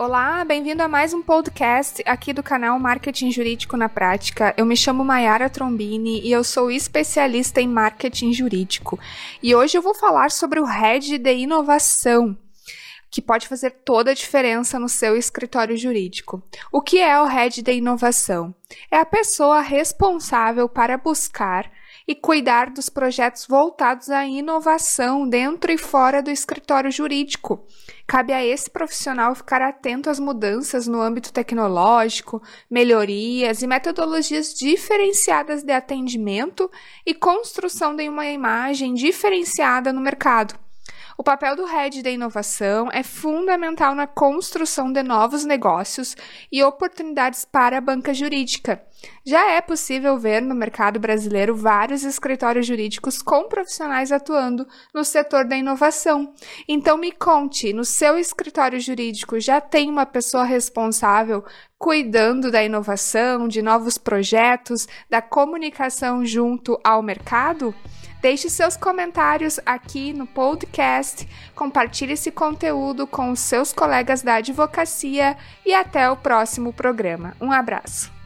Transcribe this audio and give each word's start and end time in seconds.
Olá, 0.00 0.42
bem-vindo 0.46 0.82
a 0.82 0.88
mais 0.88 1.12
um 1.12 1.20
podcast 1.20 2.02
aqui 2.06 2.32
do 2.32 2.42
canal 2.42 2.80
Marketing 2.80 3.30
Jurídico 3.30 3.76
na 3.76 3.86
Prática. 3.86 4.54
Eu 4.56 4.64
me 4.64 4.74
chamo 4.74 5.04
Mayara 5.04 5.50
Trombini 5.50 6.22
e 6.26 6.32
eu 6.32 6.42
sou 6.42 6.70
especialista 6.70 7.60
em 7.60 7.68
marketing 7.68 8.32
jurídico. 8.32 8.98
E 9.42 9.54
hoje 9.54 9.76
eu 9.76 9.82
vou 9.82 9.94
falar 9.94 10.30
sobre 10.30 10.58
o 10.58 10.64
Head 10.64 11.18
de 11.18 11.34
Inovação, 11.34 12.34
que 13.10 13.20
pode 13.20 13.46
fazer 13.46 13.72
toda 13.84 14.12
a 14.12 14.14
diferença 14.14 14.78
no 14.78 14.88
seu 14.88 15.18
escritório 15.18 15.76
jurídico. 15.76 16.42
O 16.72 16.80
que 16.80 16.98
é 16.98 17.20
o 17.20 17.26
Head 17.26 17.60
de 17.60 17.72
Inovação? 17.72 18.54
É 18.90 18.96
a 18.96 19.04
pessoa 19.04 19.60
responsável 19.60 20.66
para 20.66 20.96
buscar 20.96 21.70
e 22.10 22.14
cuidar 22.16 22.70
dos 22.70 22.88
projetos 22.88 23.46
voltados 23.46 24.10
à 24.10 24.26
inovação 24.26 25.28
dentro 25.28 25.70
e 25.70 25.78
fora 25.78 26.20
do 26.20 26.28
escritório 26.28 26.90
jurídico. 26.90 27.64
Cabe 28.04 28.32
a 28.32 28.44
esse 28.44 28.68
profissional 28.68 29.32
ficar 29.32 29.62
atento 29.62 30.10
às 30.10 30.18
mudanças 30.18 30.88
no 30.88 31.00
âmbito 31.00 31.32
tecnológico, 31.32 32.42
melhorias 32.68 33.62
e 33.62 33.66
metodologias 33.68 34.52
diferenciadas 34.52 35.62
de 35.62 35.72
atendimento 35.72 36.68
e 37.06 37.14
construção 37.14 37.94
de 37.94 38.08
uma 38.08 38.26
imagem 38.26 38.92
diferenciada 38.92 39.92
no 39.92 40.00
mercado. 40.00 40.58
O 41.20 41.22
papel 41.22 41.54
do 41.54 41.66
Head 41.66 42.02
da 42.02 42.08
inovação 42.08 42.88
é 42.90 43.02
fundamental 43.02 43.94
na 43.94 44.06
construção 44.06 44.90
de 44.90 45.02
novos 45.02 45.44
negócios 45.44 46.16
e 46.50 46.64
oportunidades 46.64 47.44
para 47.44 47.76
a 47.76 47.80
banca 47.82 48.14
jurídica. 48.14 48.82
Já 49.22 49.50
é 49.50 49.60
possível 49.60 50.18
ver 50.18 50.40
no 50.40 50.54
mercado 50.54 50.98
brasileiro 50.98 51.54
vários 51.54 52.04
escritórios 52.04 52.66
jurídicos 52.66 53.20
com 53.20 53.50
profissionais 53.50 54.10
atuando 54.10 54.66
no 54.94 55.04
setor 55.04 55.44
da 55.44 55.58
inovação. 55.58 56.32
Então 56.66 56.96
me 56.96 57.12
conte, 57.12 57.70
no 57.74 57.84
seu 57.84 58.18
escritório 58.18 58.80
jurídico 58.80 59.38
já 59.38 59.60
tem 59.60 59.90
uma 59.90 60.06
pessoa 60.06 60.44
responsável 60.44 61.44
cuidando 61.78 62.50
da 62.50 62.64
inovação, 62.64 63.46
de 63.46 63.60
novos 63.60 63.98
projetos, 63.98 64.88
da 65.10 65.20
comunicação 65.20 66.24
junto 66.24 66.80
ao 66.82 67.02
mercado? 67.02 67.74
Deixe 68.20 68.50
seus 68.50 68.76
comentários 68.76 69.58
aqui 69.64 70.12
no 70.12 70.26
podcast, 70.26 71.26
compartilhe 71.54 72.12
esse 72.12 72.30
conteúdo 72.30 73.06
com 73.06 73.30
os 73.30 73.40
seus 73.40 73.72
colegas 73.72 74.20
da 74.20 74.34
advocacia 74.34 75.36
e 75.64 75.72
até 75.72 76.10
o 76.10 76.16
próximo 76.16 76.72
programa. 76.72 77.34
Um 77.40 77.50
abraço. 77.50 78.19